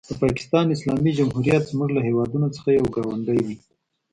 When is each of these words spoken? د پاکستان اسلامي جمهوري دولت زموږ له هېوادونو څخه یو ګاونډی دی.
د 0.09 0.11
پاکستان 0.23 0.65
اسلامي 0.75 1.11
جمهوري 1.17 1.51
دولت 1.51 1.69
زموږ 1.71 1.89
له 1.93 2.01
هېوادونو 2.07 2.47
څخه 2.55 2.69
یو 2.77 2.85
ګاونډی 2.95 3.39
دی. 3.47 3.55